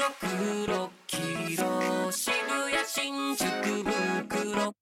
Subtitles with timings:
[0.00, 4.74] 黒黄色渋谷新宿袋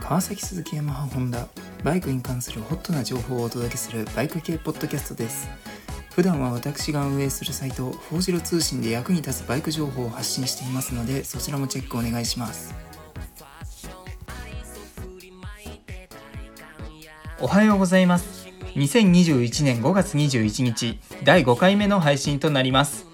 [0.00, 1.48] 川崎鈴木ヤマハホンダ
[1.84, 5.50] バイクに関するホットな情報をお届けするバイク系ポッドキャストです。
[6.14, 12.89] 普段は私が運営するサイト「フォージロ通信」で役に立つバイク情報を発信していますのでそちらもチェックお願いします。
[17.42, 18.48] おはようございます。
[18.74, 23.06] 2021年5月21日第5回目の配信となります。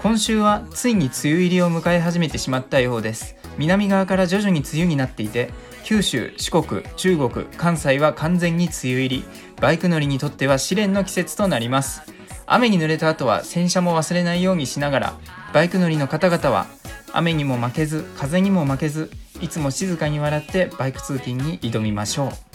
[0.00, 3.34] 今週はついに梅雨入りを迎え始めてしまったようです。
[3.58, 5.50] 南側から徐々に梅雨になっていて
[5.82, 9.24] 九州、四国、中国、関西は完全に梅雨入り。
[9.60, 12.02] バイク乗りにとっては試練の季節となります。
[12.46, 15.18] 雨に濡れた後は洗車も忘れないようにしながら
[15.52, 16.66] バイク乗りの方々は
[17.12, 22.51] 雨にも負けず風にも負けずいつも静かに笑ってバイク通勤に挑みましょう。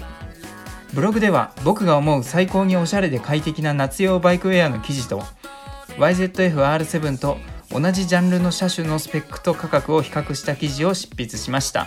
[0.98, 5.22] ブログでは僕が思う最高におしゃれで快適な夏用バイクウェアの記事と
[6.00, 7.38] YZF-R7 と
[7.70, 11.86] 同じジャンルの車種のスペックと価格を比較した記事を執筆しました。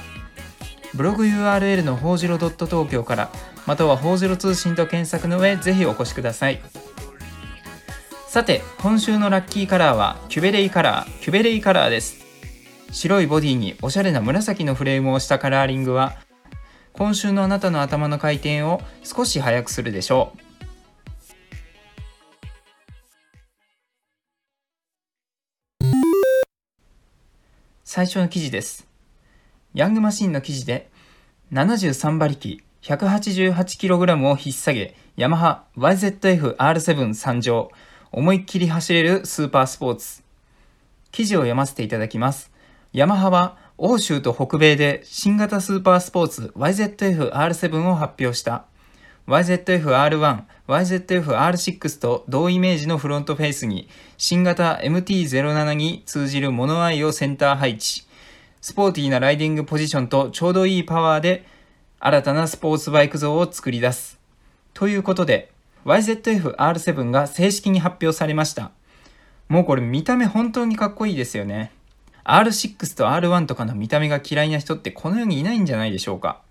[0.95, 3.31] ブログ URL のほうじろ.東京から
[3.67, 6.61] またはほうじろ通信と検索の上ぜひお越しください。
[8.29, 12.25] さて今週のラッキーカラーはキュベレイカラーキュベレイカラーです。
[12.93, 16.15] 白いボディにおしゃれな紫のフレームをしたカラーリングは
[16.93, 20.41] 今週のあなたの頭の回転を少し速くするでしょう。
[27.85, 28.87] 最初の記事です。
[29.75, 30.91] ヤングマシンの記事で
[31.53, 37.71] 73馬力 188kg を引っ提げヤマハ YZF-R7 参上。
[38.13, 40.23] 思いっきり走れるスーパースポーツ。
[41.13, 42.51] 記事を読ませていただきます。
[42.93, 48.65] ヤマハは欧州と北米で新型スーパースポーツ YZF-R7 を発表した
[49.29, 58.03] YZF-R1、YZF-R6 と同イメージのフロントフェイスに新型 MT-07 に通じるモノアイをセンター配置。
[58.61, 61.47] スポーティーなライディングポジションとちょうどいいパワーで
[62.01, 64.19] 新たなスポーツバイク像を作り出す。
[64.75, 65.53] ということで
[65.85, 68.73] YZF-R7 が正式に発表されました。
[69.49, 71.71] もうこれ見た目本当にかっこいいですよね。
[72.31, 76.43] R6 と R1 とかの見た目が嫌いな人ってこの世にいないんじゃないでしょうか。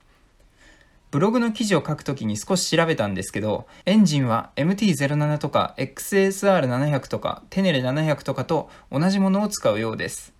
[1.09, 10.33] ブログの記事を書くときに少し調べたんですけど、エンジンは MT-07 とか XSR700 とかテネレ700とかと同じものを使うようです。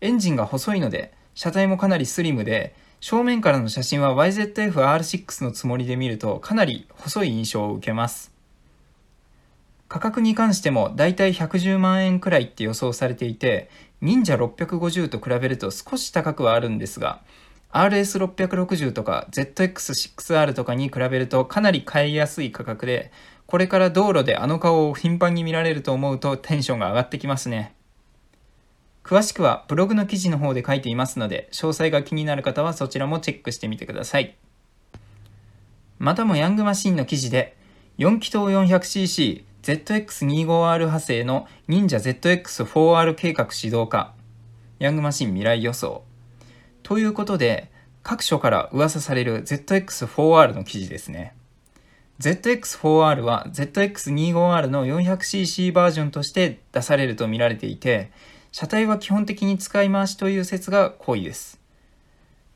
[0.00, 8.30] エンジンが細いので、車体もかなりスリムで、正面からの写真は YZF-R6 のつもりで見るとかなり細い印象を受けます。
[9.88, 13.68] 価格に関してもだいたい110万円くらいって予想されていて、
[14.02, 17.22] 忍者650と比べると少し高くはあるんですが、
[17.70, 23.12] RS660 とか ZX6R とかに比べるとかなり買いやすい価格で、
[23.46, 27.74] これから道路であの顔を頻繁に見られると思うとテンションが上がってきますね。
[29.04, 34.36] 詳しくはブログの記事の方で書いていますので、詳細が気になる方はそちらもチェックしてみてください。
[35.98, 37.56] またもヤングマシンの記事で、
[37.98, 44.12] 4気筒 400cc ZX25R 派生の忍者 ZX4R 計画始動化
[44.80, 46.02] ヤングマシン未来予想。
[46.82, 47.70] ということで
[48.02, 51.36] 各所から噂される ZX4R の記事ですね。
[52.18, 58.10] ZX4R は ZX25R の 400cc バージョンとして出されると見られていて
[58.50, 61.62] 車体は基本的に使い回しという説が濃いです。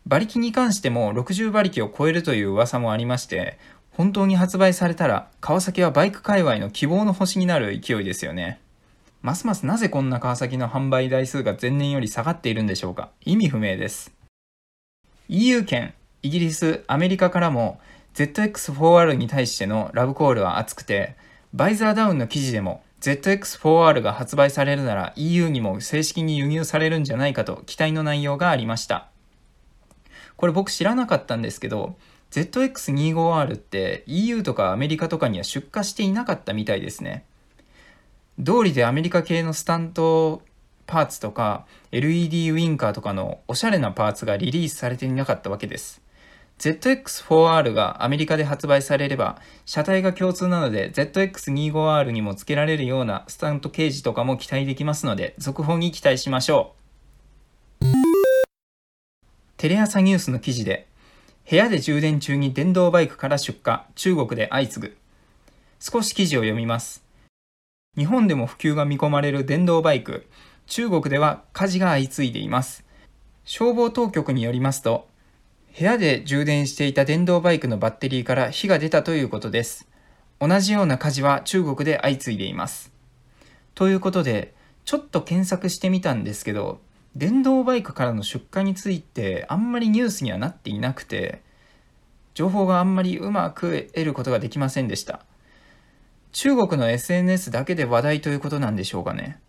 [0.06, 3.58] 馬力に関しても60馬力を超えるという噂もありまして
[3.96, 8.60] 本当に発売されたら川崎はバイク界隈の希望の星になる勢いですよね。
[9.22, 14.12] ますますなぜこんな川崎の販売台数が前年より下がっているんでしょうか意味不明です。
[15.30, 17.80] EU 圏、イギリス、アメリカからも
[18.12, 21.16] ZX4R に対してのラブコールは熱くて、
[21.54, 29.08] バイザーダウンの記事でも ZX4R が発売されるなら EU にも正式に輸入されるんじゃないかと期待の内容がありました。
[30.36, 31.96] これ僕知らなかったんですけど、
[32.30, 37.24] ZX25R って EU とかアメリカとかには出荷していなかったみたいですね。
[38.38, 40.42] 道理でアメリカ系のスタント
[40.86, 46.02] パーツとか LED ウィンカーとかのおしゃれなパーツがリリースされていなかったわけです。
[46.58, 56.86] ZX4R がアメリカで発売されれば車体が共通なので ZX25R にも付けられるようなスタントケージとかも期待できますので続報に期待しましょう。
[59.58, 60.86] テレ朝ニュースの記事で
[61.48, 64.96] 部屋で充電中に電動バイクから出火、中国で相次ぐ。
[65.78, 67.04] 少し記事を読みます。
[67.96, 70.26] 日本でも普及が見込まれる電動バイク、
[70.66, 72.84] 中国では火事が相次いでいます。
[73.44, 75.06] 消防当局によりますと、
[75.78, 79.86] 部屋で充電していた電動バイクのバッテリーから火が出たということです。
[80.40, 82.92] 同じような火事は中国で相次いでいます。
[83.76, 84.52] ということで、
[84.84, 86.80] ちょっと検索してみたんですけど、
[87.16, 91.40] 電動バイクからの出火についてあんまりニュースにはなっていなくて、
[92.34, 95.20] 情報があんまりうまく得ることができませんでした。
[96.32, 99.40] 中国の SNS だけで話題ということなんでしょうかね。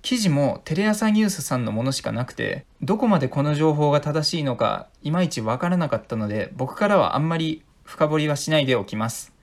[0.00, 9.33] 記事もテレ朝ニュースさんのものしかなくて、どこまでこの情報が正しいのか、いまいちわからなかったので、僕からはあんまり深掘りはしないでおきます。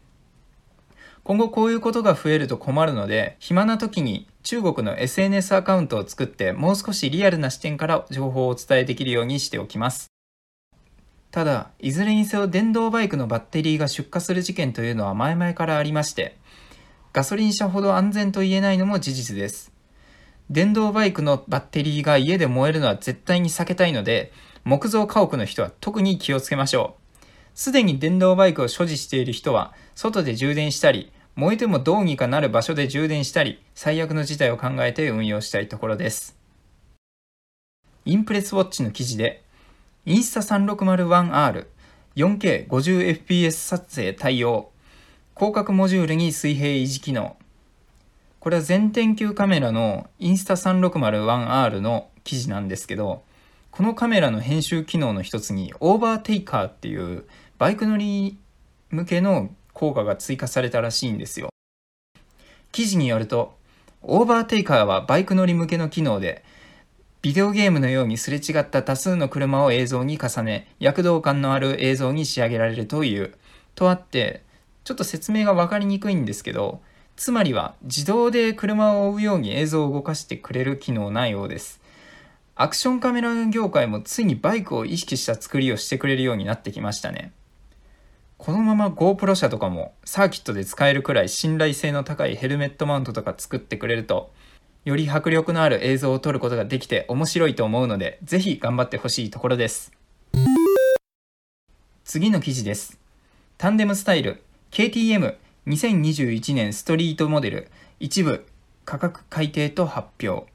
[1.23, 10.07] 今後こういうことが増えると困るので、暇な時に中国の SNS アカウントを作って、もう少しリアルな視点から情報をお伝えできるようにしておきます。
[11.29, 16.37] ただ、いずれにせよ電動バイクのバッテリーが出火する事件というのは前々からありまして、
[17.13, 19.71] ガソリン車ほど安全と言えないのも事実です。
[20.49, 24.33] 電動バイクのバッテリーが家で燃えるのは絶対に避けたいので、
[24.63, 27.00] 木造家屋の人は特に気をつけましょう。
[27.53, 36.37] すでに電動バイクを所持している人は、外で充電したり、燃えてもどうにかなる場所で充電したり、最悪の事態を考えて運用したいところです。
[38.05, 39.43] インプレスウォッチの記事で、
[40.05, 41.67] インスタ 360-1R、
[42.15, 44.71] 4K50fps 撮影対応、
[45.35, 47.37] 広角モジュールに水平維持機能。
[48.39, 53.23] これは全天球カメラのインスタ 360-1R の記事なんですけど、
[53.69, 57.25] このカメラの編集機能の一つにオーバーテイカーっていう
[57.61, 58.39] バイク乗り
[58.89, 61.49] 向けの効果が追加されたらしいんですよ。
[62.71, 63.55] 記事によると、
[64.01, 66.43] オーバーテイカーはバイク乗り向けの機能で、
[67.21, 73.35] ビデオゲームのようにすれ違った多数の車を映像に重ね、躍動感のある映像に仕上げられるという。
[73.75, 74.41] とあって、
[74.83, 76.81] ちょっと説明が分かりにくいんですけど、
[77.15, 81.79] つまりは自動で車を追うように映像を動かしてくれる機能なようです。
[82.55, 87.33] アクションカメラ業界もついにバイクを意識した作りをしてくれるようになってきましたね。
[88.41, 94.31] このまま GoPro 車とかもサーキットで使えるくらい信頼性の高いヘルメットマウントとか作ってくれると、
[94.83, 99.91] より迫力のある映像を撮ることができて面白いと思うので、ぜひ頑張ってほしいところです。
[102.03, 102.97] 次の記事です。
[103.59, 104.41] タンデムスタイル
[104.71, 107.67] KTM2021 年ストリートモデル
[107.99, 108.43] 一部
[108.85, 110.51] 価格改定と発表。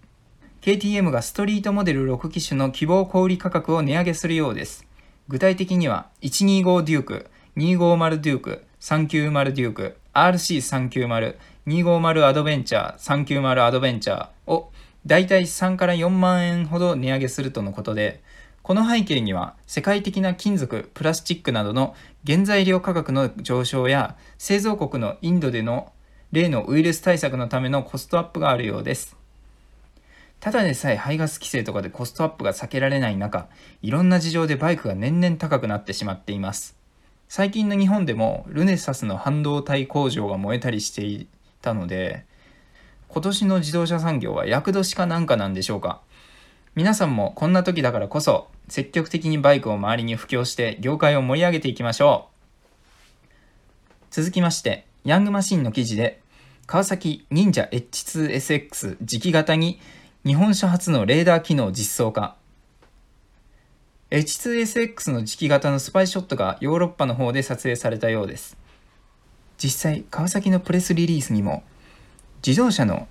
[0.61, 4.85] KTM がストリートモデル6機種の希望小売価格を値上げするようです。
[5.29, 11.37] 具体的には125デューク、250デューク、390デューク、RC390、
[11.67, 14.71] 250アドベンチャー、390アドベンチャーを
[15.07, 18.23] だいたい3から4万円ほど値上げするとのことで、
[18.63, 21.95] この背景には世界的な金属、プラスチックなどの
[22.27, 25.93] 原材料価格の上昇や製造国のインドでの
[26.33, 29.17] 例のウイルス対策のためのコストアップがあるようです。
[30.41, 33.49] ただでさえ排ガス規制とかでコストアップが避けられない中、
[33.81, 36.77] いろんな事情でバイクが年々高くなってしまっています。
[37.29, 41.27] 最近の日本でもルネサスの半導体工場が燃えたりしてい
[41.61, 42.25] たので、
[43.09, 46.01] 今年の自動車産業は厄年かなんかなんでしょうか。
[46.75, 52.37] 皆さんもこんな時だからこそ積極的にバイクを周りに布教して業界を盛り上げていきましょう。
[54.11, 56.21] 続きまして、ヤングマシンの記事で、
[56.67, 59.81] 川崎忍者 H2SX 磁気型に
[60.25, 62.37] 日本車初のレーダー機能実装化。
[64.11, 68.57] H2SX の次期型のスパイショットがヨーロッパの方で撮影されたようです。
[69.59, 71.65] 実際、川崎のプレスリリースにも、
[72.47, 73.09] 自動車の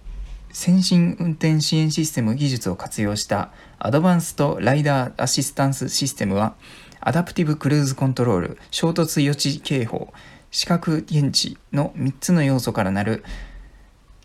[0.54, 6.56] 先進運転支援システム技術を活用したアドバンストライダーアシスタンスシステムは、
[7.02, 10.14] アダプティブクルーズコントロール、衝突予知警報、
[10.50, 13.26] 死角検知の3つの要素からなる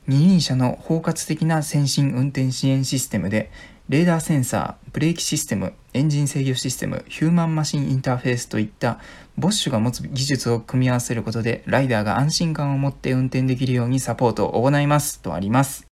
[0.06, 3.50] 二輪車の包括的な先進運転支援システムで、
[3.90, 9.00] レーダーセンサー、ブレーキシステム、エンジン制御システム、ヒューマンマシンインターフェースといった
[9.36, 15.88] ボッシュが持つ技術を組み合わせることで、ライダーが安心感を持って運転できるようにサポートを行いますとあります。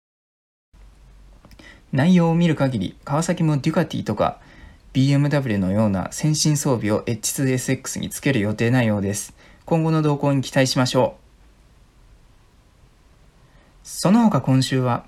[1.91, 4.39] 内容を見る限り、川崎もデュカティとか
[4.95, 9.35] BMW のような先進装備を H2SX につける予定なようです。
[9.65, 11.23] 今後の動向に期待しましょう。
[13.83, 15.05] その他今週は、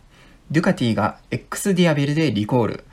[0.51, 2.83] デュカティが X ディアベルでリコール、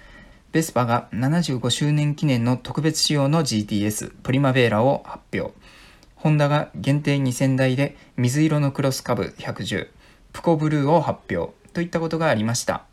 [0.52, 5.54] ベスパが75周年記念の特別仕様の GTS プリマベーラを発表。
[6.16, 9.88] ホンダが限定2000台で水色のクロス株110、
[10.32, 12.86] プコブルーを発表といったことがありました。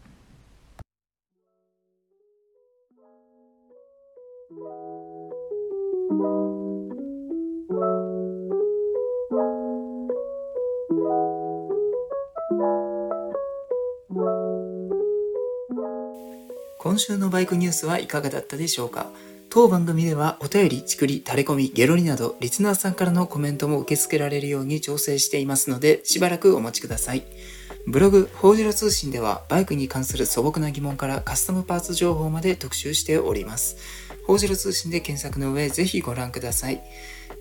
[17.00, 19.10] 今週のバイクニュースはいかがだったでしょうか？
[19.50, 27.24] 当番組ではお便り、ちくり、タレコミ、ゲロリなどリスナーさんからのコメントも受け付けられるように調整していますのでしばらくお待ちください。
[27.88, 33.78] ブログ、ホージロ通信ではバイクに関する素朴な疑問からカスタムパーツ情報まで特集しております。
[34.28, 36.82] ホージロ通信で検索の上ぜひご覧ください。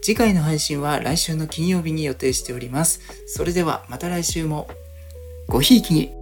[0.02, 3.00] 次回の配信は来週の金曜日に予定しております。
[3.26, 4.68] それではまた来週も
[5.48, 6.14] ごひいきに